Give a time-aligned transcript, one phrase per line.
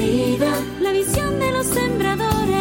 [0.00, 0.50] vida,
[0.80, 2.58] la visión de los sembradores.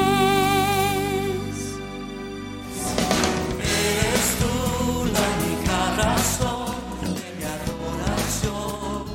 [3.60, 7.08] Eres tú la única razón de
[7.38, 9.06] mi adoración,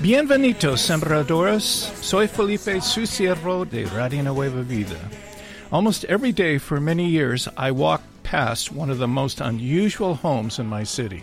[0.00, 1.92] Bienvenidos, sembradores.
[2.00, 4.98] Soy Felipe Sucierro de Radio Nueva Vida.
[5.70, 10.58] Almost every day for many years, I walked past one of the most unusual homes
[10.58, 11.22] in my city.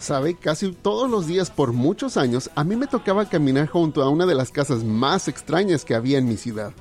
[0.00, 4.08] Sabe, casi todos los días por muchos años a mí me tocaba caminar junto a
[4.08, 6.72] una de las casas más extrañas que había en mi ciudad.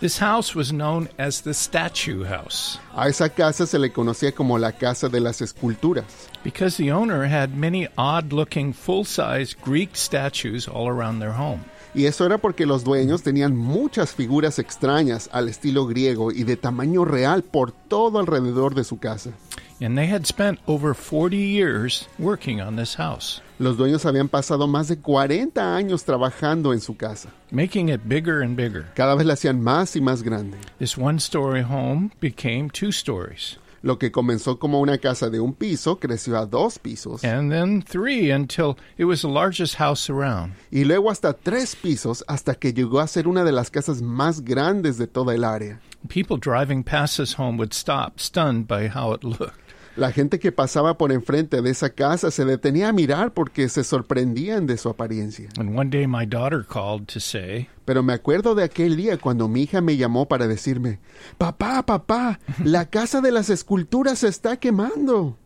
[0.00, 4.58] This house was known as the Statue House A esa casa se le conocía como
[4.58, 6.04] la Casa de las Esculturas,
[6.42, 11.64] because the owner had many odd looking full size Greek statues all around their home.
[11.94, 16.56] Y eso era porque los dueños tenían muchas figuras extrañas al estilo griego y de
[16.56, 19.30] tamaño real por todo alrededor de su casa.
[19.80, 24.66] And they had spent over 40 years working on this house, Los dueños habían pasado
[24.68, 27.30] más de 40 años trabajando en su casa.
[27.50, 28.86] making it bigger and bigger.
[28.94, 30.56] Cada vez la hacían más y más grande.
[30.78, 35.52] This one story home became two stories, Lo que comenzó como una casa de un
[35.52, 40.54] piso creció a dos pisos and then three until it was the largest house around.
[40.70, 44.40] y luego hasta tres pisos hasta que llegó a ser una de las casas más
[44.40, 45.80] grandes de toda el área.
[46.08, 49.63] People driving past this home would stop, stunned by how it looked.
[49.96, 53.84] La gente que pasaba por enfrente de esa casa se detenía a mirar porque se
[53.84, 55.48] sorprendían de su apariencia.
[55.56, 59.46] And one day my daughter called to say, Pero me acuerdo de aquel día cuando
[59.46, 60.98] mi hija me llamó para decirme,
[61.38, 65.36] Papá, papá, la casa de las esculturas se está quemando.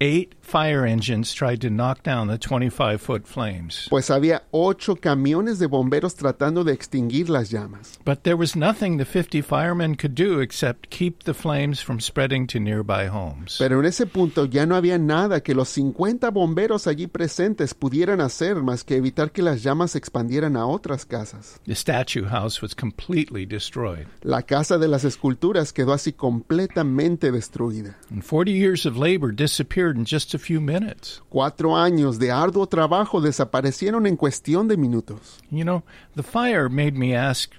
[0.00, 3.86] eight fire engines tried to knock down the 25 foot flames.
[3.90, 7.98] Pues había ocho camiones de bomberos tratando de extinguir las llamas.
[8.02, 12.46] But there was nothing the 50 firemen could do except keep the flames from spreading
[12.46, 13.56] to nearby homes.
[13.58, 18.22] Pero en ese punto ya no había nada que los 50 bomberos allí presentes pudieran
[18.22, 21.60] hacer más que evitar que las llamas se expandieran a otras casas.
[21.66, 24.06] The statue house was completely destroyed.
[24.22, 27.98] La casa de las esculturas quedó así completamente destruida.
[28.10, 31.20] And 40 years of labor disappeared in just a few minutes.
[31.28, 35.38] Cuatro años de arduo trabajo desaparecieron en cuestión de minutos.
[35.50, 35.82] You know,
[36.14, 37.52] the fire made me ask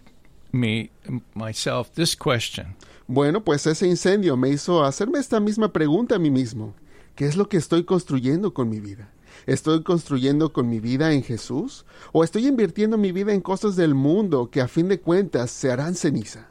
[0.52, 0.92] me
[1.36, 2.76] myself this question.
[3.08, 6.76] Bueno, pues ese incendio me hizo hacerme esta misma pregunta a mí mismo.
[7.16, 9.10] ¿Qué es lo que estoy construyendo con mi vida?
[9.46, 11.86] ¿Estoy construyendo con mi vida en Jesús?
[12.12, 15.72] ¿O estoy invirtiendo mi vida en cosas del mundo que a fin de cuentas se
[15.72, 16.48] harán ceniza?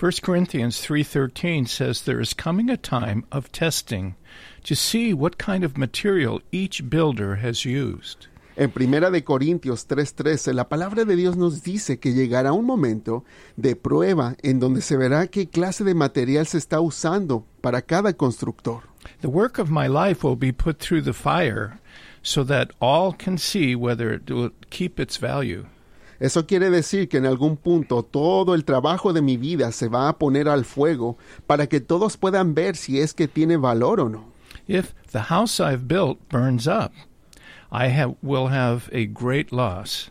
[0.00, 4.16] 1 Corinthians 3:13 says there is coming a time of testing
[4.64, 8.28] to see what kind of material each builder has used.
[8.56, 13.24] En Primera de Corintios 3:13, la palabra de Dios nos dice que llegará un momento
[13.56, 18.12] de prueba en donde se verá qué clase de material se está usando para cada
[18.12, 18.82] constructor.
[19.22, 21.80] The work of my life will be put through the fire
[22.22, 25.64] so that all can see whether it will keep its value.
[26.20, 30.08] Eso quiere decir que en algún punto todo el trabajo de mi vida se va
[30.08, 31.16] a poner al fuego
[31.46, 34.24] para que todos puedan ver si es que tiene valor o no.
[34.68, 36.92] If the house I've built burns up,
[37.72, 40.10] I will have a great loss.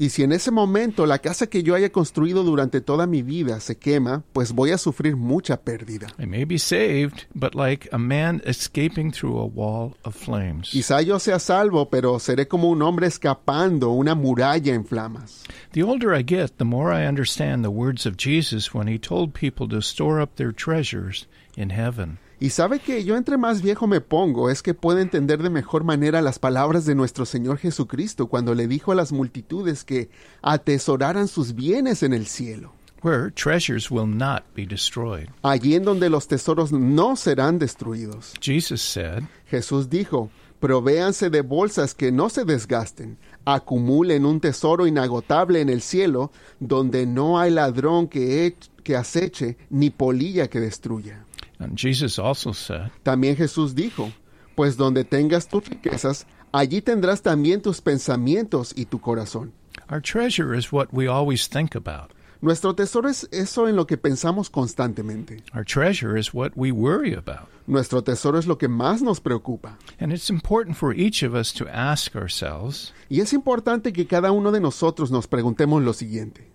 [0.00, 3.60] Y si en ese momento la casa que yo haya construido durante toda mi vida
[3.60, 6.06] se quema, pues voy a sufrir mucha pérdida.
[6.18, 10.70] I may be saved, but like a man escaping through a wall of flames.
[10.70, 15.44] Quizá yo sea salvo, pero seré como un hombre escapando una muralla en flamas.
[15.72, 19.34] The older I get, the more I understand the words of Jesus when he told
[19.34, 21.28] people to store up their treasures
[21.58, 22.16] in heaven.
[22.42, 25.84] Y sabe que yo entre más viejo me pongo es que puedo entender de mejor
[25.84, 30.08] manera las palabras de nuestro Señor Jesucristo cuando le dijo a las multitudes que
[30.40, 35.28] atesoraran sus bienes en el cielo, where treasures will not be destroyed.
[35.42, 38.32] allí en donde los tesoros no serán destruidos.
[38.40, 40.30] Jesus said, Jesús dijo,
[40.60, 47.04] provéanse de bolsas que no se desgasten, acumulen un tesoro inagotable en el cielo, donde
[47.04, 51.26] no hay ladrón que, que aceche, ni polilla que destruya.
[51.60, 54.12] And Jesus also said, También Jesús dijo,
[54.56, 59.52] pues donde tengas tus riquezas, allí tendrás también tus pensamientos y tu corazón.
[59.88, 62.12] Our treasure is what we always think about.
[62.42, 65.42] Nuestro tesoro es eso en lo que pensamos constantemente.
[65.54, 67.48] Our treasure is what we worry about.
[67.66, 69.76] Nuestro tesoro es lo que más nos preocupa.
[69.98, 74.32] And it's important for each of us to ask ourselves, Y es importante que cada
[74.32, 76.50] uno de nosotros nos preguntemos lo siguiente.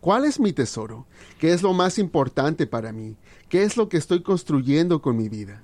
[0.00, 1.06] ¿Cuál es mi tesoro?
[1.38, 3.16] ¿Qué es lo más importante para mí?
[3.52, 5.60] ¿Qué es lo que estoy construyendo con mi vida?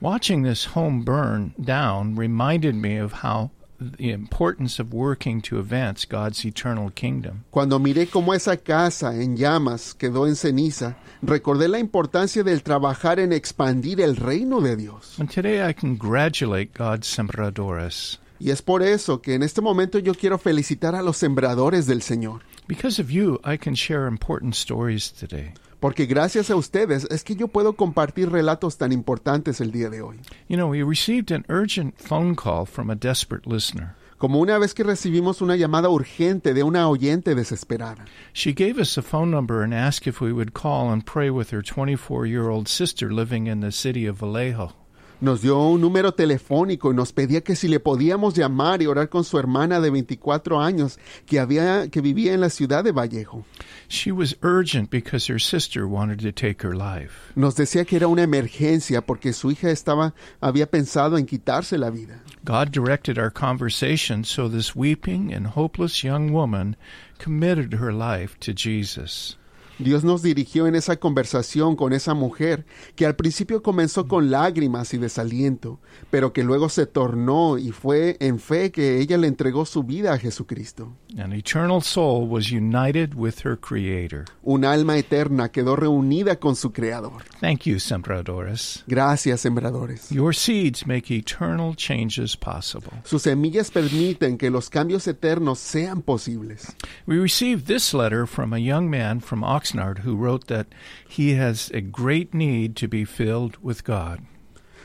[0.00, 6.06] watching this home burn down reminded me of how the importance of working to advance
[6.06, 7.44] God's eternal kingdom.
[7.50, 13.20] Cuando miré cómo esa casa en llamas quedó en ceniza, recordé la importancia del trabajar
[13.20, 15.18] en expandir el reino de Dios.
[15.18, 18.18] And today I congratulate God's sembradores.
[18.40, 22.00] Y es por eso que en este momento yo quiero felicitar a los sembradores del
[22.00, 22.40] Señor.
[22.66, 25.52] Because of you, I can share important stories today.
[25.80, 30.02] Porque gracias a ustedes es que yo puedo compartir relatos tan importantes el día de
[30.02, 30.18] hoy.
[30.48, 33.94] You know, we received an urgent phone call from a desperate listener.
[34.18, 38.04] Como una vez que recibimos una llamada urgente de una oyente desesperada.
[38.32, 41.50] She gave us a phone number and asked if we would call and pray with
[41.52, 44.74] her 24 year old sister living in the city of Vallejo.
[45.20, 49.08] Nos dio un número telefónico y nos pedía que si le podíamos llamar y orar
[49.08, 53.44] con su hermana de 24 años que, había, que vivía en la ciudad de Vallejo.
[53.88, 57.32] She was urgent because her sister wanted to take her life.
[57.34, 61.90] Nos decía que era una emergencia porque su hija estaba, había pensado en quitarse la
[61.90, 62.22] vida.
[62.44, 66.76] God directed our conversation so this weeping and hopeless young woman
[67.18, 69.36] committed her life to Jesus.
[69.78, 72.66] Dios nos dirigió en esa conversación con esa mujer
[72.96, 75.78] que al principio comenzó con lágrimas y desaliento,
[76.10, 80.12] pero que luego se tornó y fue en fe que ella le entregó su vida
[80.12, 80.96] a Jesucristo.
[81.16, 84.24] An eternal soul was united with her Creator.
[84.42, 87.24] Un alma eterna quedó reunida con su Creador.
[87.40, 88.84] Thank you, Sembradores.
[88.86, 90.10] Gracias, sembradores.
[90.10, 92.92] Your seeds make eternal changes possible.
[93.04, 96.74] Sus semillas permiten que los cambios eternos sean posibles.
[97.06, 100.66] We received this letter from a young man from Oxnard who wrote that
[101.08, 104.20] he has a great need to be filled with God.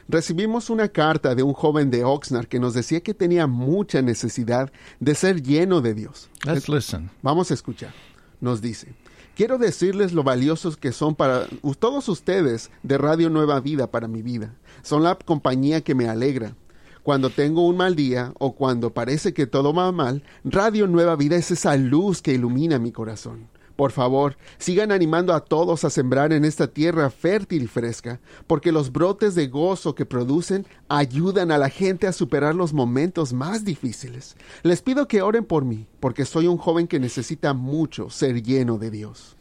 [0.10, 4.72] Recibimos una carta de un joven de Oxnard que nos decía que tenía mucha necesidad
[5.00, 6.30] de ser lleno de Dios.
[6.46, 7.10] Let's listen.
[7.22, 7.94] Vamos a escuchar.
[8.42, 8.94] Nos dice,
[9.36, 11.48] quiero decirles lo valiosos que son para
[11.80, 14.54] todos ustedes de Radio Nueva Vida para mi vida.
[14.82, 16.56] Son la compañía que me alegra.
[17.04, 21.38] Cuando tengo un mal día o cuando parece que todo va mal, Radio Nueva Vida
[21.38, 23.48] es esa luz que ilumina mi corazón.
[23.76, 28.72] Por favor, sigan animando a todos a sembrar en esta tierra fértil y fresca, porque
[28.72, 33.66] los brotes de gozo que producen ayudan a la gente a superar los momentos más
[33.66, 34.36] difíciles.
[34.62, 38.78] Les pido que oren por mí, porque soy un joven que necesita mucho ser lleno
[38.78, 39.36] de Dios.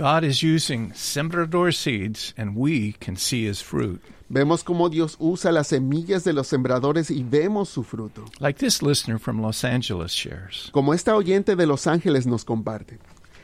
[0.00, 4.00] God is using Sembrador seeds, and we can see his fruit.
[4.30, 8.80] Vemos cómo Dios usa las semillas de los sembradores y vemos su fruto, Like this
[8.80, 10.70] listener from Los Angeles shares.
[10.72, 12.98] como esta oyente de Los Ángeles nos comparte.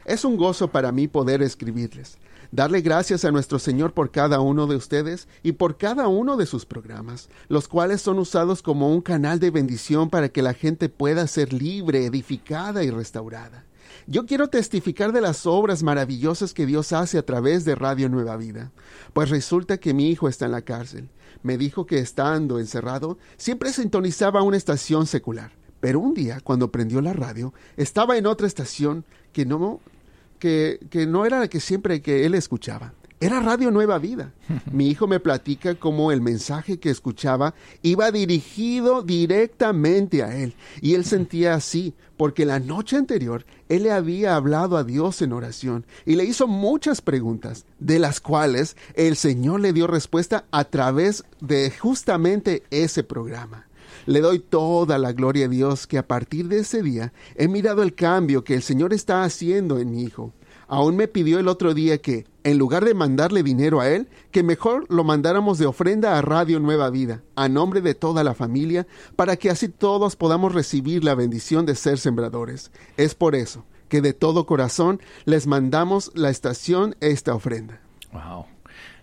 [0.07, 2.17] Es un gozo para mí poder escribirles,
[2.51, 6.47] darle gracias a nuestro Señor por cada uno de ustedes y por cada uno de
[6.47, 10.89] sus programas, los cuales son usados como un canal de bendición para que la gente
[10.89, 13.67] pueda ser libre, edificada y restaurada.
[14.07, 18.37] Yo quiero testificar de las obras maravillosas que Dios hace a través de Radio Nueva
[18.37, 18.71] Vida,
[19.13, 21.09] pues resulta que mi hijo está en la cárcel.
[21.43, 27.01] Me dijo que estando encerrado siempre sintonizaba una estación secular, pero un día cuando prendió
[27.01, 29.81] la radio estaba en otra estación que no
[30.39, 32.93] que, que no era la que siempre que él escuchaba.
[33.19, 34.35] Era Radio Nueva Vida.
[34.71, 40.55] Mi hijo me platica cómo el mensaje que escuchaba iba dirigido directamente a él.
[40.83, 45.33] Y él sentía así, porque la noche anterior él le había hablado a Dios en
[45.33, 50.65] oración y le hizo muchas preguntas, de las cuales el Señor le dio respuesta a
[50.65, 53.67] través de justamente ese programa.
[54.05, 57.83] Le doy toda la gloria a Dios que a partir de ese día he mirado
[57.83, 60.35] el cambio que el Señor está haciendo en mi hijo.
[60.69, 64.43] Aún me pidió el otro día que, en lugar de mandarle dinero a él, que
[64.43, 68.87] mejor lo mandáramos de ofrenda a Radio Nueva Vida, a nombre de toda la familia,
[69.15, 72.73] para que así todos podamos recibir la bendición de ser sembradores.
[72.97, 77.81] Es por eso que de todo corazón les mandamos la estación esta ofrenda.
[78.13, 78.47] Wow.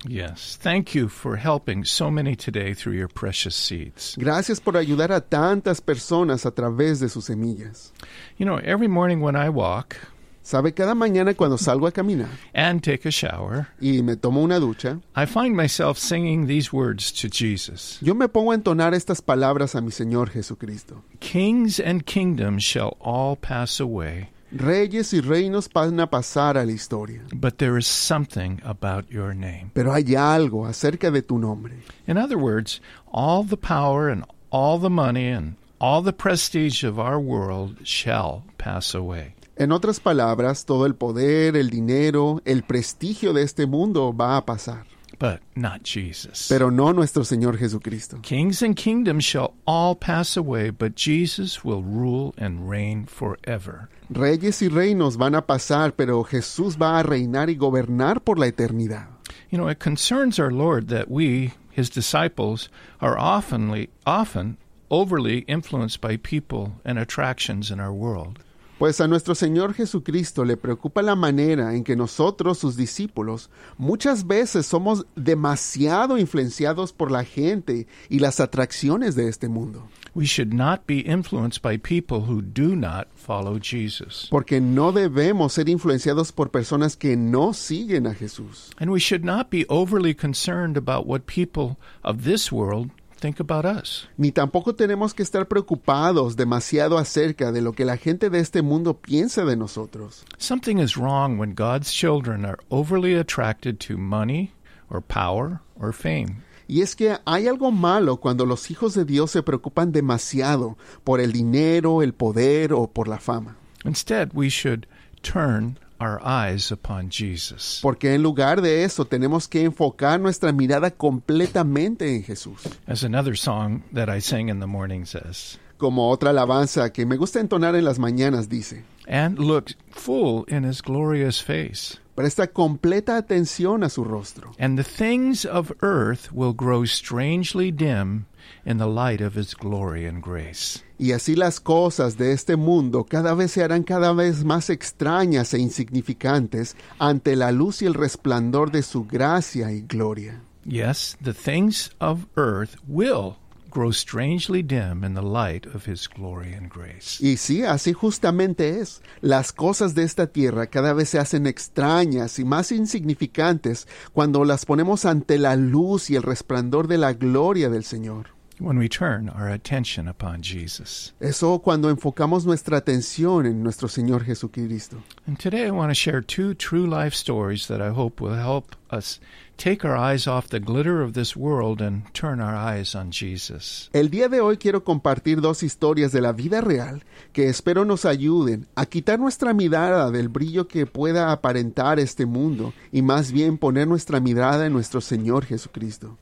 [0.07, 0.57] Yes.
[0.63, 4.15] Thank you for helping so many today through your precious seeds.
[4.17, 7.93] Gracias por ayudar a tantas personas a través de sus semillas.
[8.39, 9.97] You know, every morning when I walk
[10.43, 14.59] Sabe, cada mañana cuando salgo a caminar and take a shower, y me tomo una
[14.59, 19.21] ducha, I find myself singing these words to Jesus yo me pongo a entonar estas
[19.21, 21.03] palabras a mi Señor Jesucristo.
[21.21, 26.73] Kings and kingdoms shall all pass away, Reyes y reinos van a pasar a la
[26.73, 29.71] historia, but there is something about your name.
[29.75, 31.75] pero hay algo acerca de tu nombre.
[32.09, 32.81] In other words,
[33.13, 38.43] all the power and all the money and all the prestige of our world shall
[38.59, 39.35] pass away.
[39.61, 44.47] En otras palabras, todo el poder, el dinero, el prestigio de este mundo va a
[44.47, 44.87] pasar.
[45.19, 46.47] but not Jesus.
[46.49, 48.21] pero no nuestro Señor Jesucristo.
[48.23, 53.91] Kings and kingdoms shall all pass away, but Jesus will rule and reign forever.
[54.09, 58.47] Reyes y reinos van a pasar, pero Jesús va a reinar y gobernar por la
[58.47, 59.09] eternidad.
[59.51, 62.71] You know, it concerns our Lord that we, his disciples,
[63.03, 64.57] are oftenly, often
[64.91, 68.39] overly influenced by people and attractions in our world.
[68.81, 74.27] Pues a nuestro Señor Jesucristo le preocupa la manera en que nosotros, sus discípulos, muchas
[74.27, 79.87] veces somos demasiado influenciados por la gente y las atracciones de este mundo.
[80.15, 84.29] We should not be influenced by people who do not follow Jesus.
[84.31, 88.71] Porque no debemos ser influenciados por personas que no siguen a Jesús.
[88.79, 93.65] And we should not be overly concerned about what people of this world think about
[93.65, 94.09] us.
[94.17, 98.63] Ni tampoco tenemos que estar preocupados demasiado acerca de lo que la gente de este
[98.63, 100.25] mundo piensa de nosotros.
[100.39, 104.53] Something is wrong when God's children are overly attracted to money
[104.89, 106.43] or power or fame.
[106.67, 111.21] Y es que hay algo malo cuando los hijos de Dios se preocupan demasiado por
[111.21, 113.57] el dinero, el poder o por la fama.
[113.85, 114.87] Instead, we should
[115.23, 117.81] turn our eyes upon Jesus.
[117.83, 122.63] Porque en lugar de eso tenemos que enfocar nuestra mirada completamente en Jesús.
[122.87, 127.17] As another song that I sang in the morning says, Como otra alabanza que me
[127.17, 131.99] gusta entonar en las mañanas dice, and look full in his glorious face.
[132.15, 134.53] presta completa atención a su rostro.
[134.59, 138.27] And the things of earth will grow strangely dim
[138.65, 140.85] in the light of his glory and grace.
[140.99, 145.55] Y así las cosas de este mundo cada vez se harán cada vez más extrañas
[145.55, 150.43] e insignificantes ante la luz y el resplandor de su gracia y gloria.
[150.65, 153.40] Yes, the things of earth will
[153.71, 157.19] grow strangely dim in the light of his glory and grace.
[157.21, 159.03] Y sí, así justamente es.
[159.21, 164.67] Las cosas de esta tierra cada vez se hacen extrañas y más insignificantes cuando las
[164.67, 168.29] ponemos ante la luz y el resplandor de la gloria del Señor.
[168.61, 171.15] When we turn our attention upon Jesus.
[171.19, 174.99] Eso cuando enfocamos nuestra atención en nuestro Señor Jesucristo.
[175.27, 178.77] And today I want to share two true life stories that I hope will help
[178.91, 179.19] us
[179.61, 183.91] take our eyes off the glitter of this world and turn our eyes on Jesus.
[183.93, 187.03] El día de hoy quiero compartir dos historias de la vida real
[187.35, 192.73] que espero nos ayuden a quitar nuestra mirada del brillo que pueda aparentar este mundo
[192.91, 196.17] y más bien poner nuestra mirada en nuestro Señor Jesucristo.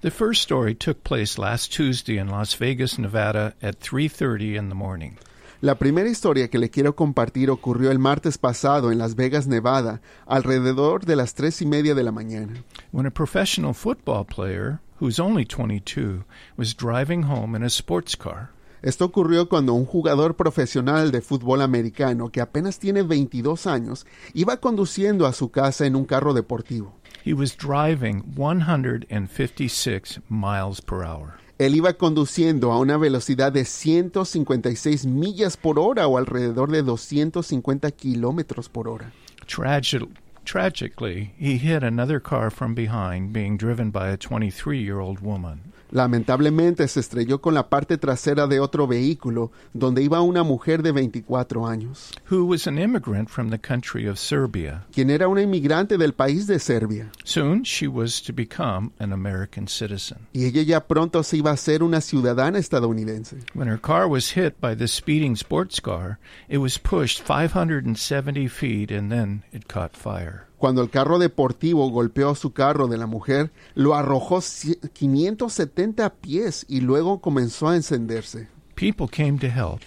[0.00, 4.76] The first story took place last Tuesday in Las Vegas, Nevada at 3:30 in the
[4.76, 5.18] morning.
[5.62, 10.02] La primera historia que le quiero compartir ocurrió el martes pasado en Las Vegas, Nevada,
[10.26, 12.62] alrededor de las tres y media de la mañana.
[12.92, 16.24] when a professional football player, who's only 22,
[16.58, 18.50] was driving home in a sports car.
[18.82, 24.58] Esto ocurrió cuando un jugador profesional de fútbol americano que apenas tiene 22 años iba
[24.58, 26.92] conduciendo a su casa en un carro deportivo.
[27.24, 31.45] He was driving 156 miles per hour.
[31.58, 37.90] Él iba conduciendo a una velocidad de 156 millas por hora o alrededor de 250
[37.92, 39.12] kilómetros por hora.
[39.46, 40.06] Tragi-
[40.44, 45.72] tragically, he hit another car from behind being driven by a 23 year old woman.
[45.90, 50.92] Lamentablemente se estrelló con la parte trasera de otro vehículo donde iba una mujer de
[50.92, 54.84] 24 años, Who was an immigrant from the country of Serbia.
[54.92, 57.10] quien era una inmigrante del país de Serbia.
[57.24, 60.18] Soon she was to become an American citizen.
[60.32, 63.36] Y ella ya pronto se iba a ser una ciudadana estadounidense.
[63.54, 68.90] When her car was hit by the speeding sports car, it was pushed 570 feet
[68.90, 70.45] and then it caught fire.
[70.58, 76.64] Cuando el carro deportivo golpeó su carro de la mujer, lo arrojó ci- 570 pies
[76.68, 78.48] y luego comenzó a encenderse.
[78.74, 79.80] People came to help,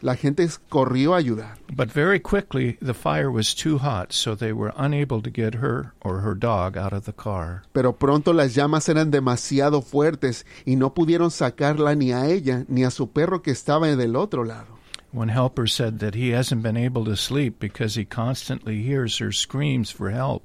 [0.00, 4.52] La gente corrió a ayudar, but very quickly the fire was too hot, so they
[4.52, 7.62] were unable to get her or her dog out of the car.
[7.72, 12.84] pero pronto las llamas eran demasiado fuertes y no pudieron sacarla ni a ella ni
[12.84, 14.73] a su perro que estaba del otro lado.
[15.14, 19.30] One helper said that he hasn't been able to sleep because he constantly hears her
[19.30, 20.42] screams for help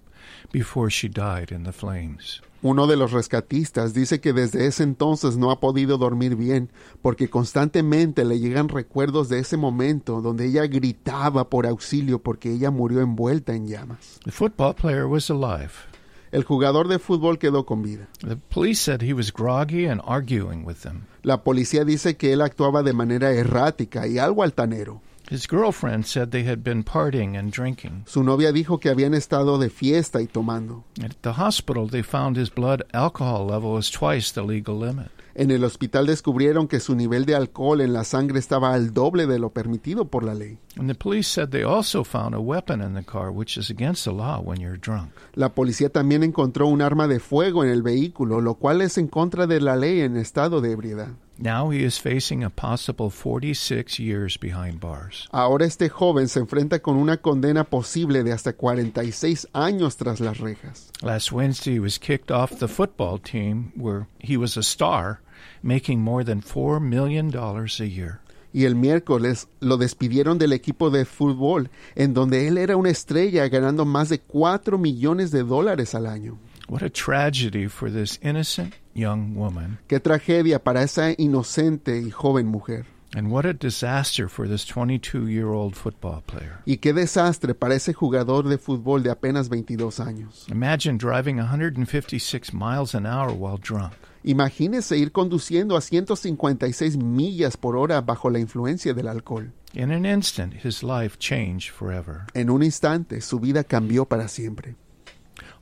[0.52, 2.40] before she died in the flames.
[2.62, 6.70] Uno de los rescatistas dice que desde ese entonces no ha podido dormir bien
[7.02, 12.70] porque constantemente le llegan recuerdos de ese momento donde ella gritaba por auxilio porque ella
[12.70, 14.20] murió envuelta en llamas.
[14.24, 15.89] The football player was alive.
[16.32, 18.08] El jugador de fútbol quedó con vida.
[18.20, 21.08] The police said he was groggy and arguing with them.
[21.24, 25.02] La policía dice que él actuaba de manera errática y algo altanero.
[25.30, 28.04] His girlfriend said they had been partying and drinking.
[28.08, 30.86] Su novia dijo que habían estado de fiesta y tomando.
[31.04, 35.12] At the hospital, they found his blood alcohol level was twice the legal limit.
[35.40, 39.26] En el hospital descubrieron que su nivel de alcohol en la sangre estaba al doble
[39.26, 40.58] de lo permitido por la ley.
[40.76, 44.04] And the police said they also found a weapon in the car, which is against
[44.04, 45.14] the law when you're drunk.
[45.36, 49.08] La policía también encontró un arma de fuego en el vehículo, lo cual es en
[49.08, 51.08] contra de la ley en estado de ebriedad.
[51.42, 55.30] Now he is facing a possible 46 years behind bars.
[55.32, 60.40] Ahora este joven se enfrenta con una condena posible de hasta 46 años tras las
[60.40, 60.92] rejas.
[61.02, 65.22] Last Wednesday, he was kicked off the football team where he was a star,
[65.64, 68.20] making more than $4 million a year.
[68.52, 73.48] Y el miércoles lo despidieron del equipo de fútbol, en donde él era una estrella
[73.48, 76.40] ganando más de 4 millones de dólares al año.
[76.68, 82.48] What a tragedy for this innocent young woman, Qué tragedia para esa inocente y joven
[82.48, 82.86] mujer.
[83.16, 86.60] and what a disaster for this 22 year old football player.
[86.66, 90.46] Y qué desastre para ese jugador de fútbol de apenas 22 años.
[90.50, 93.94] Imagine driving 156 miles an hour while drunk.
[94.30, 99.52] Imagínese ir conduciendo a 156 millas por hora bajo la influencia del alcohol.
[99.74, 102.28] In an instant, his life changed forever.
[102.36, 104.76] En un instante, su vida cambió para siempre.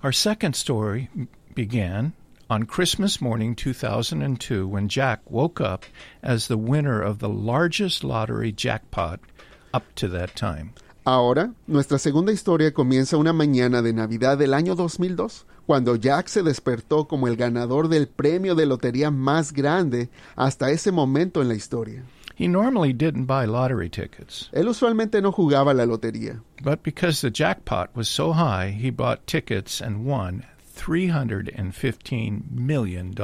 [0.04, 1.10] Our second story
[1.56, 2.12] began
[2.50, 5.86] on Christmas morning 2002 when Jack woke up
[6.22, 9.22] as the winner of the largest lottery jackpot
[9.74, 10.74] up to that time.
[11.06, 16.42] Ahora, nuestra segunda historia comienza una mañana de Navidad del año 2002, cuando Jack se
[16.42, 21.56] despertó como el ganador del premio de lotería más grande hasta ese momento en la
[21.56, 22.04] historia.
[22.40, 27.32] He normally didn't buy lottery tickets, Él usualmente no jugaba la lotería, but because the
[27.32, 30.46] jackpot was so high, he bought tickets and won
[30.78, 33.16] $315 million.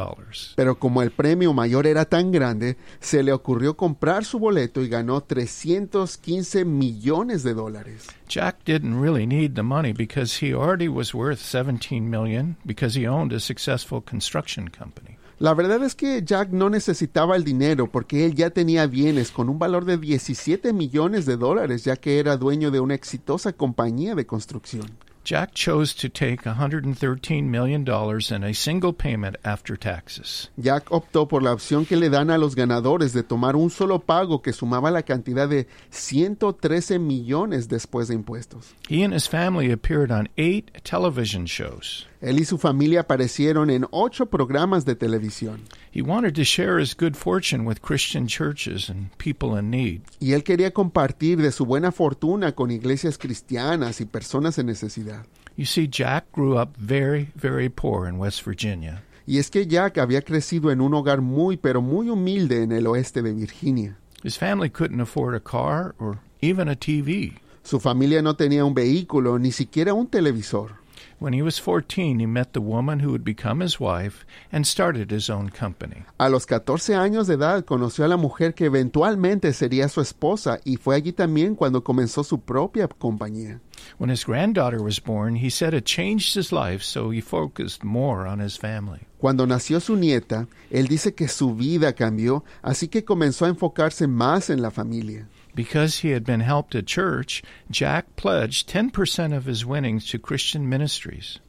[0.55, 4.89] pero como el premio mayor era tan grande, se le ocurrió comprar su boleto y
[4.89, 8.07] ganó 315 millones de dólares.
[8.27, 13.07] Jack didn't really need the money because he already was worth 17 million because he
[13.07, 15.17] owned a successful construction company.
[15.39, 19.49] La verdad es que Jack no necesitaba el dinero porque él ya tenía bienes con
[19.49, 24.15] un valor de 17 millones de dólares ya que era dueño de una exitosa compañía
[24.15, 24.91] de construcción.
[25.23, 30.49] Jack chose to take $113 million in a single payment after taxes.
[30.57, 33.99] Jack optó por la opción que le dan a los ganadores de tomar un solo
[33.99, 38.73] pago que sumaba la cantidad de 113 millones después de impuestos.
[38.89, 42.05] He and his family appeared on eight television shows.
[42.23, 45.59] Él y su familia aparecieron en ocho programas de televisión
[45.91, 50.03] He wanted to share his good fortune with Christian churches and people in need.
[50.21, 55.25] y él quería compartir de su buena fortuna con iglesias cristianas y personas en necesidad.
[55.57, 59.03] You see, Jack grew up very, very poor in West Virginia.
[59.27, 62.87] Y es que Jack había crecido en un hogar muy pero muy humilde en el
[62.87, 63.97] oeste de Virginia.
[64.23, 67.33] His family couldn't afford a car or even a TV.
[67.63, 70.82] Su familia no tenía un vehículo, ni siquiera un televisor.
[71.23, 75.09] When he was 14, he met the woman who would become his wife and started
[75.09, 76.03] his own company.
[76.19, 80.59] A los 14 años de edad conoció a la mujer que eventualmente sería su esposa
[80.65, 83.61] y fue allí también cuando comenzó su propia compañía.
[83.99, 88.27] When his granddaughter was born, he said it changed his life, so he focused more
[88.27, 89.07] on his family.
[89.17, 94.07] Cuando nació su nieta, él dice que su vida cambió, así que comenzó a enfocarse
[94.07, 95.29] más en la familia.
[95.55, 100.67] Because he had been helped at church, Jack pledged 10% of his winnings to Christian
[100.67, 101.39] ministries.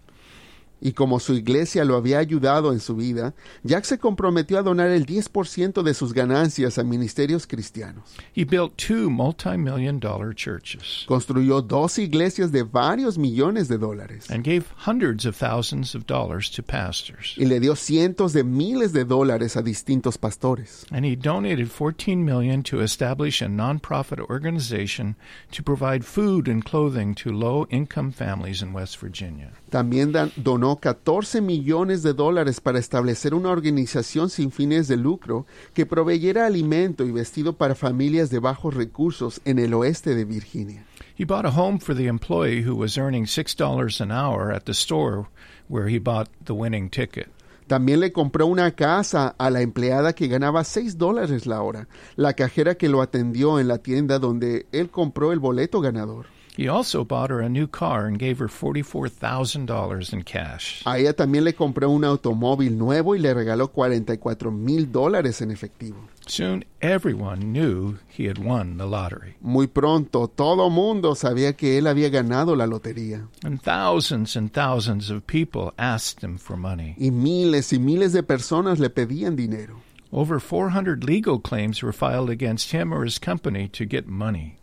[0.84, 4.90] Y como su iglesia lo había ayudado en su vida, Jack se comprometió a donar
[4.90, 8.04] el 10% de sus ganancias a ministerios cristianos.
[8.36, 14.30] He built two multi million dollar churches Construyó dos iglesias de varios millones de dólares
[14.30, 17.34] and gave hundreds of thousands of dollars to pastors.
[17.38, 20.84] y le dio cientos de miles de dólares a distintos pastores.
[20.90, 25.16] And he donated 14 million to establish a nonprofit organization
[25.52, 29.52] to provide food and clothing to low-income families in West Virginia.
[29.74, 35.46] También dan- donó 14 millones de dólares para establecer una organización sin fines de lucro
[35.72, 40.84] que proveyera alimento y vestido para familias de bajos recursos en el oeste de Virginia.
[41.18, 44.74] He bought a home for the employee who was earning $6 an hour at the
[44.74, 45.26] store
[45.68, 47.26] where he bought the winning ticket.
[47.66, 52.34] También le compró una casa a la empleada que ganaba 6 dólares la hora, la
[52.34, 56.26] cajera que lo atendió en la tienda donde él compró el boleto ganador.
[56.56, 60.82] He also bought her a new car and gave her $44,000 in cash.
[60.86, 65.50] A ella también le compró un automóvil nuevo y le regaló 44 mil dólares en
[65.50, 65.96] efectivo.
[66.26, 71.86] Soon everyone knew he had won the lottery, Muy pronto todo mundo sabía que él
[71.86, 73.26] había ganado la lotería.
[73.44, 76.94] and thousands and thousands of people asked him for money.
[76.98, 79.80] y miles y miles de personas le pedían dinero.
[80.12, 84.56] Over 400 legal claims were filed against him or his company to get money.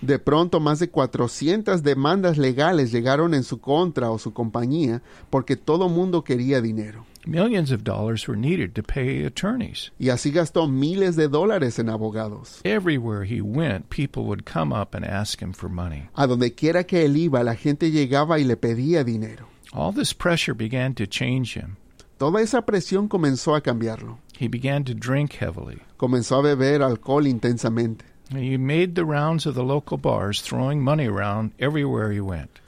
[0.00, 5.56] De pronto más de 400 demandas legales llegaron en su contra o su compañía porque
[5.56, 7.04] todo mundo quería dinero.
[7.26, 9.92] Millions of dollars were needed to pay attorneys.
[9.98, 12.60] y así gastó miles de dólares en abogados.
[12.64, 16.08] Everywhere he went, people would come up and ask him for money.
[16.14, 19.48] A donde quiera que él iba, la gente llegaba y le pedía dinero.
[19.72, 21.76] All this pressure began to change him.
[22.16, 24.18] Toda esa presión comenzó a cambiarlo.
[24.40, 25.82] He began to drink heavily.
[25.98, 28.04] Comenzó a beber alcohol intensamente.
[28.30, 32.60] He made the rounds of the local bars, throwing money around everywhere he went.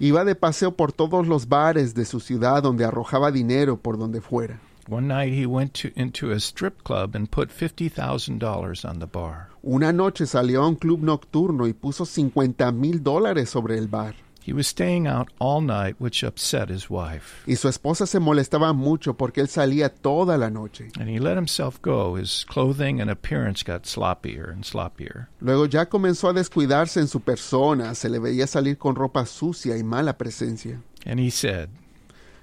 [0.00, 4.22] Iba de paseo por todos los bares de su ciudad donde arrojaba dinero por donde
[4.22, 4.58] fuera.
[4.88, 9.50] One night he went to, into a strip club and put $50,000 on the bar.
[9.62, 14.14] Una noche salió a un club nocturno y puso 50 mil dólares sobre el bar.
[14.44, 17.44] He was staying out all night, which upset his wife.
[17.46, 20.90] Y su esposa se molestaba mucho porque él salía toda la noche.
[20.98, 22.16] And he let himself go.
[22.16, 25.28] His clothing and appearance got sloppier and sloppier.
[25.40, 29.76] Luego ya comenzó a descuidarse en su persona, se le veía salir con ropa sucia
[29.76, 30.80] y mala presencia.
[31.06, 31.68] And he said,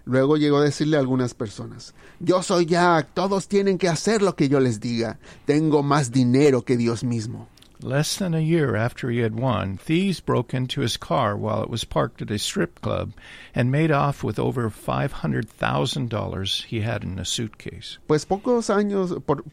[0.06, 4.36] Luego llegó a decirle a algunas personas, Yo soy Jack, todos tienen que hacer lo
[4.36, 5.20] que yo les diga.
[5.46, 7.48] Tengo más dinero que Dios mismo.
[7.82, 11.70] Less than a year after he had won, thieves broke into his car while it
[11.70, 13.14] was parked at a strip club
[13.56, 17.98] and made off with over $500,000 he had in a suitcase.
[18.06, 19.46] Pues pocos años, por-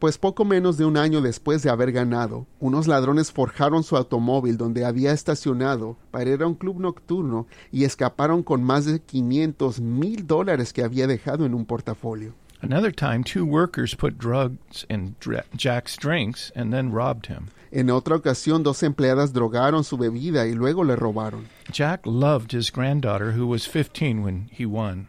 [0.00, 4.56] pues poco menos de un año después de haber ganado, unos ladrones forjaron su automóvil
[4.56, 9.80] donde había estacionado para ir a un club nocturno y escaparon con más de 500
[9.80, 12.34] mil dólares que había dejado en un portafolio.
[12.62, 15.16] Another time, two workers put drugs in
[15.56, 17.48] Jack's drinks and then robbed him.
[17.72, 21.46] En otra ocasión, dos empleadas drogaron su bebida y luego le robaron.
[21.72, 25.08] Jack loved his granddaughter, who was 15 when he won.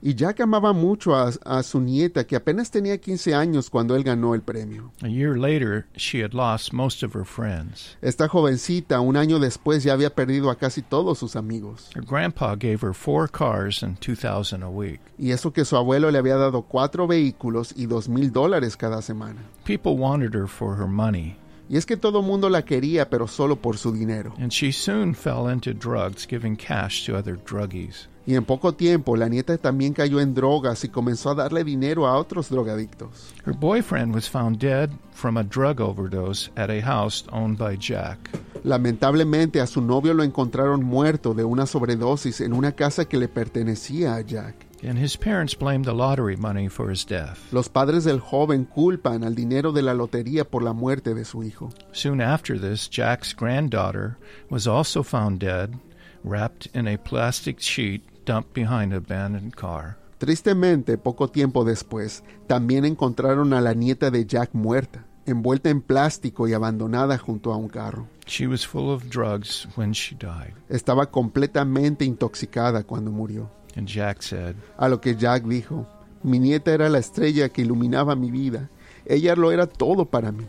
[0.00, 4.04] Y Jack amaba mucho a, a su nieta, que apenas tenía 15 años cuando él
[4.04, 4.92] ganó el premio.
[5.02, 7.96] A year later, she had lost most of her friends.
[8.00, 11.90] Esta jovencita, un año después, ya había perdido a casi todos sus amigos.
[11.96, 15.00] Her grandpa gave her four cars and 2000 a week.
[15.18, 19.02] Y eso que su abuelo le había dado cuatro vehículos y dos mil dólares cada
[19.02, 19.40] semana.
[19.64, 21.36] People wanted her for her money,
[21.68, 24.34] Y es que todo mundo la quería, pero solo por su dinero.
[24.38, 28.08] and she soon fell into drugs, giving cash to other druggies.
[28.26, 32.06] Y en poco tiempo, la nieta también cayó en drogas y comenzó a darle dinero
[32.06, 33.32] a otros drogadictos.
[33.46, 38.18] Her boyfriend was found dead from a drug overdose at a house owned by Jack.
[38.64, 43.28] Lamentablemente, a su novio lo encontraron muerto de una sobredosis en una casa que le
[43.28, 44.67] pertenecía a Jack.
[44.82, 47.52] And his parents blamed the lottery money for his death.
[47.52, 51.42] Los padres del joven culpan al dinero de la lotería por la muerte de su
[51.42, 51.70] hijo.
[51.92, 55.74] Soon after this, Jack's granddaughter was also found dead,
[56.22, 59.96] wrapped in a plastic sheet dumped behind an abandoned car.
[60.18, 66.48] Tristemente, poco tiempo después, también encontraron a la nieta de Jack muerta, envuelta en plástico
[66.48, 68.08] y abandonada junto a un carro.
[68.26, 70.54] She was full of drugs when she died.
[70.68, 73.50] Estaba completamente intoxicada cuando murió.
[73.78, 75.86] And Jack said, A lo que Jack dijo,
[76.24, 78.68] mi nieta era la estrella que iluminaba mi vida.
[79.06, 80.46] Ella lo era todo para mí.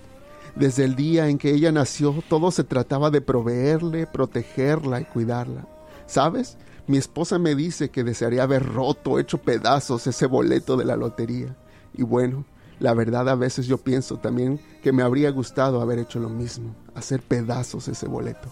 [0.55, 5.67] Desde el día en que ella nació, todo se trataba de proveerle, protegerla y cuidarla.
[6.07, 6.57] ¿Sabes?
[6.87, 11.55] Mi esposa me dice que desearía haber roto, hecho pedazos ese boleto de la lotería.
[11.93, 12.45] Y bueno,
[12.79, 16.75] la verdad a veces yo pienso también que me habría gustado haber hecho lo mismo,
[16.95, 18.49] hacer pedazos ese boleto.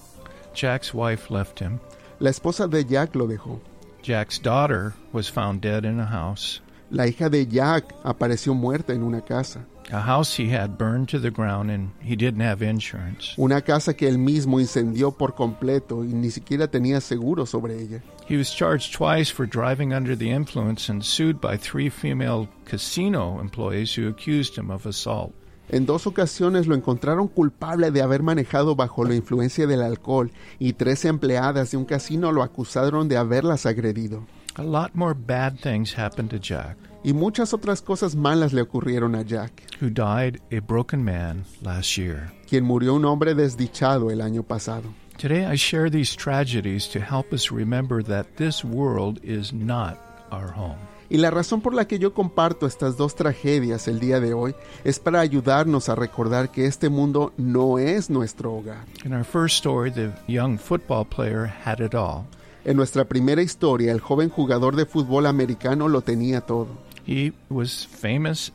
[0.54, 1.80] Jack's wife left him.
[2.20, 3.60] La esposa de Jack lo dejó.
[4.08, 9.04] Jack's daughter was found dead in a house, La hija de Jack apareció muerta en
[9.04, 9.66] una casa.
[9.92, 13.36] a house he had burned to the ground and he didn't have insurance.
[13.38, 18.02] Una casa que él mismo incendió por completo y ni siquiera tenía seguro sobre ella.
[18.26, 23.42] He was charged twice for driving under the influence and sued by three female casino
[23.42, 25.34] employees who accused him of assault.
[25.70, 30.74] En dos ocasiones lo encontraron culpable de haber manejado bajo la influencia del alcohol y
[30.74, 34.24] tres empleadas de un casino lo acusaron de haberlas agredido.
[34.56, 39.14] A lot more bad things happened to Jack, Y muchas otras cosas malas le ocurrieron
[39.16, 42.32] a Jack, who died a broken man last year.
[42.50, 44.90] quien murió un hombre desdichado el año pasado.
[45.18, 49.98] Today I share these tragedies to help us remember that this world is not
[50.32, 50.78] our home.
[51.10, 54.56] Y la razón por la que yo comparto estas dos tragedias el día de hoy
[54.84, 58.86] es para ayudarnos a recordar que este mundo no es nuestro hogar.
[59.06, 62.26] In our first story, the young football player had it all.
[62.66, 66.68] En nuestra primera historia, el joven jugador de fútbol americano lo tenía todo.
[67.06, 68.52] He was famous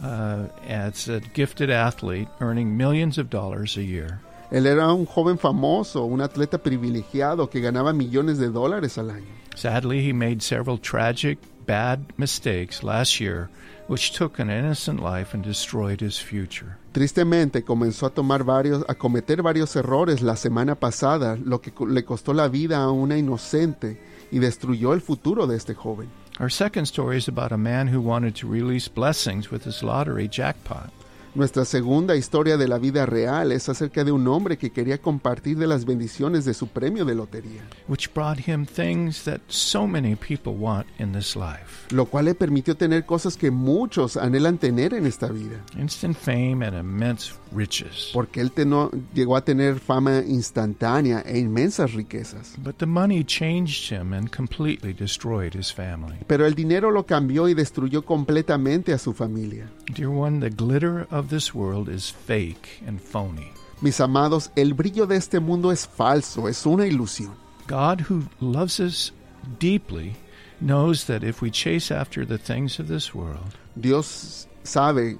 [0.00, 4.20] uh, as a gifted athlete, earning millions of dollars a year.
[4.50, 9.42] Él era un joven famoso, un atleta privilegiado que ganaba millones de dólares al año.
[9.54, 13.48] Sadly, he made several tragic, bad mistakes last year,
[13.88, 16.76] which took an innocent life and destroyed his future.
[16.92, 22.04] Tristemente comenzó a tomar varios, a cometer varios errores la semana pasada, lo que le
[22.04, 23.98] costó la vida a una inocente
[24.30, 26.08] y destruyó el futuro de este joven.
[26.40, 30.28] Our second story is about a man who wanted to release blessings with his lottery
[30.28, 30.90] jackpot.
[31.34, 35.56] Nuestra segunda historia de la vida real es acerca de un hombre que quería compartir
[35.56, 40.14] de las bendiciones de su premio de lotería, which brought him things that so many
[40.14, 44.92] people want in this life lo cual le permitió tener cosas que muchos anhelan tener
[44.92, 48.10] en esta vida, instant fame and immense riches.
[48.12, 52.54] porque él teno- llegó a tener fama instantánea e inmensas riquezas.
[52.58, 56.16] But the money changed him and completely destroyed his family.
[56.26, 59.70] Pero el dinero lo cambió y destruyó completamente a su familia.
[59.94, 63.52] Dear one, the glitter of this world is fake and phony.
[63.80, 67.34] Mis amados, el brillo de este mundo es falso, es una ilusión.
[67.66, 69.12] God, who loves us
[69.58, 70.14] deeply,
[70.60, 75.18] knows that if we chase after the things of this world, Dios sabe,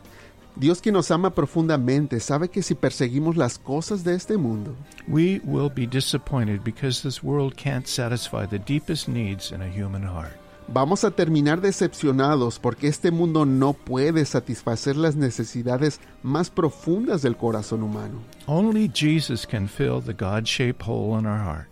[0.56, 4.76] Dios que nos ama profundamente, sabe que si perseguimos las cosas de este mundo,
[5.08, 10.02] we will be disappointed because this world can't satisfy the deepest needs in a human
[10.02, 10.41] heart.
[10.68, 17.36] Vamos a terminar decepcionados porque este mundo no puede satisfacer las necesidades más profundas del
[17.36, 18.20] corazón humano.
[18.46, 21.68] Only Jesus can fill the God shaped hole in our heart.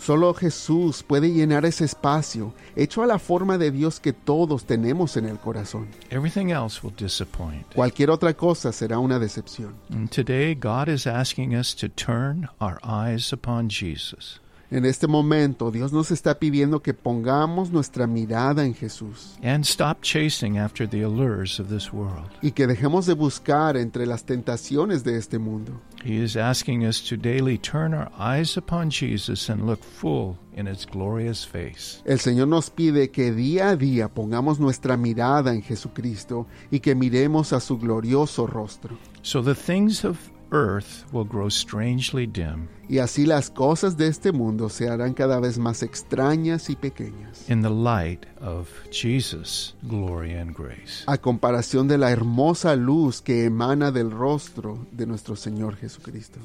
[0.00, 5.18] Solo Jesús puede llenar ese espacio hecho a la forma de Dios que todos tenemos
[5.18, 5.88] en el corazón.
[6.08, 7.66] Everything else will disappoint.
[7.74, 9.74] Cualquier otra cosa será una decepción.
[9.90, 14.40] And today, God is asking us to turn our eyes upon Jesus
[14.72, 20.00] En este momento Dios nos está pidiendo que pongamos nuestra mirada en Jesús and stop
[20.02, 22.30] chasing after the allures of this world.
[22.40, 25.72] y que dejemos de buscar entre las tentaciones de este mundo.
[26.04, 30.68] He is asking us to daily turn our eyes upon Jesus and look full in
[30.68, 32.00] his glorious face.
[32.04, 36.94] El Señor nos pide que día a día pongamos nuestra mirada en Jesucristo y que
[36.94, 38.96] miremos a su glorioso rostro.
[39.22, 40.16] So the things of
[40.52, 45.38] earth will grow strangely dim Y así las cosas de este mundo se harán cada
[45.38, 51.04] vez más extrañas y pequeñas, in the light of Jesus' glory and grace.
[51.06, 56.40] a comparación de la hermosa luz que emana del rostro de nuestro Señor Jesucristo.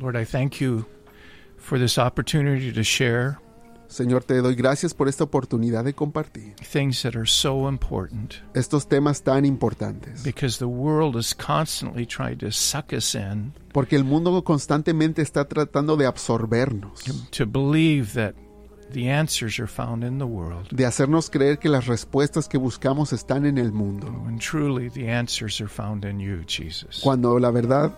[0.00, 0.86] Lord, I thank you
[1.58, 3.38] for this opportunity to share
[3.94, 8.34] Señor, te doy gracias por esta oportunidad de compartir things that are so important.
[8.52, 13.94] estos temas tan importantes, because the world is constantly trying to suck us in porque
[13.94, 18.34] el mundo constantemente está tratando de absorbernos, to believe that
[18.92, 20.66] the answers are found in the world.
[20.72, 25.08] de hacernos creer que las respuestas que buscamos están en el mundo, when truly the
[25.08, 27.00] answers are found in you, Jesus.
[27.00, 27.96] cuando la verdad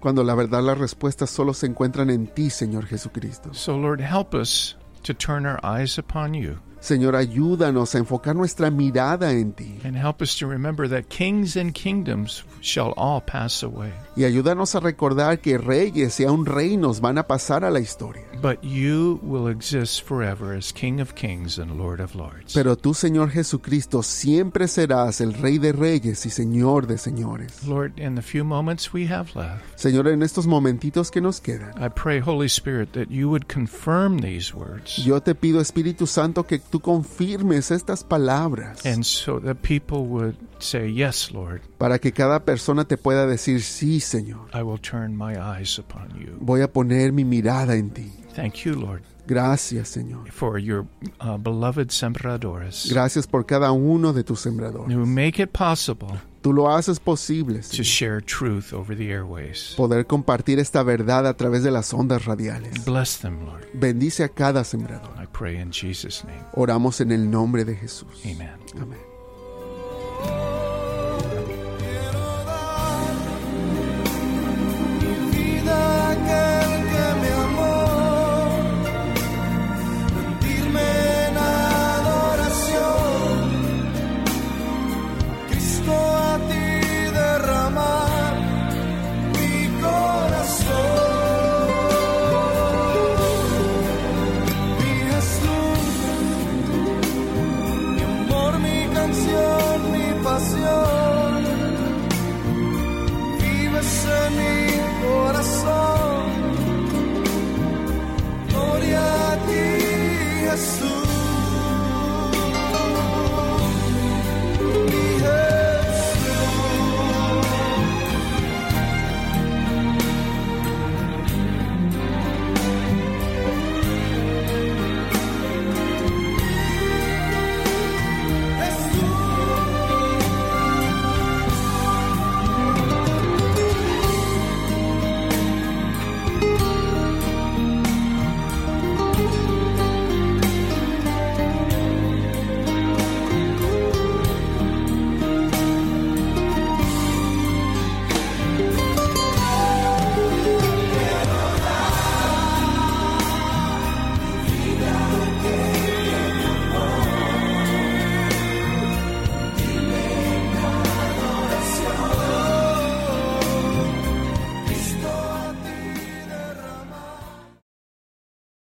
[0.00, 3.52] cuando la verdad las respuestas solo se encuentran en ti, Señor Jesucristo.
[3.52, 8.70] So, Lord, help us to turn our eyes upon you Señor, ayúdanos a enfocar nuestra
[8.70, 13.62] mirada en ti and help us to remember that kings and kingdoms shall all pass
[13.62, 17.80] away, y ayúdanos a recordar que reyes y aun reinos van a pasar a la
[17.80, 18.22] historia.
[18.40, 22.54] but you will exist forever as King of kings and Lord of lords.
[22.54, 27.66] Pero tú, Señor Jesucristo, siempre serás el Rey de Reyes y Señor de Señores.
[27.66, 31.72] Lord, in the few moments we have left, Señor, en estos momentitos que nos quedan,
[31.82, 36.44] I pray, Holy Spirit, that you would confirm these words yo te pido, Espíritu Santo,
[36.46, 42.12] que tú confirmes estas palabras and so that people would say, Yes, Lord, para que
[42.12, 46.36] cada persona te pueda decir, sí, Señor, I will turn my eyes upon you.
[46.40, 48.12] voy a poner mi mirada en ti.
[48.34, 50.30] Thank you, Lord, Gracias, Señor.
[50.30, 50.86] for your
[51.20, 54.94] uh, beloved sembradores Gracias por cada uno de tus sembradores.
[54.96, 56.08] who make it possible
[56.40, 57.84] Tú lo haces posible, to Señor.
[57.84, 59.74] share truth over the airways.
[59.76, 62.84] poder compartir esta verdad a través de las ondas radiales.
[62.84, 63.66] Bless them, Lord.
[63.74, 65.17] Bendice a cada sembrador.
[65.38, 66.44] Pray in Jesus' name.
[66.54, 68.08] Oramos en el nombre de Jesús.
[68.24, 68.58] Amen.
[68.80, 69.07] Amén.